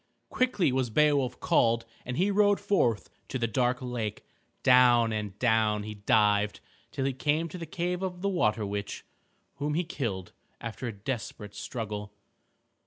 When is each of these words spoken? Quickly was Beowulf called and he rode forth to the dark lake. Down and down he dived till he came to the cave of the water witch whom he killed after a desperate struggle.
Quickly 0.29 0.71
was 0.71 0.89
Beowulf 0.89 1.39
called 1.39 1.85
and 2.07 2.17
he 2.17 2.31
rode 2.31 2.59
forth 2.59 3.11
to 3.27 3.37
the 3.37 3.45
dark 3.45 3.83
lake. 3.83 4.25
Down 4.63 5.13
and 5.13 5.37
down 5.37 5.83
he 5.83 5.93
dived 5.93 6.59
till 6.89 7.05
he 7.05 7.13
came 7.13 7.47
to 7.49 7.59
the 7.59 7.67
cave 7.67 8.01
of 8.01 8.23
the 8.23 8.27
water 8.29 8.65
witch 8.65 9.05
whom 9.57 9.75
he 9.75 9.83
killed 9.83 10.33
after 10.59 10.87
a 10.87 10.91
desperate 10.91 11.53
struggle. 11.53 12.15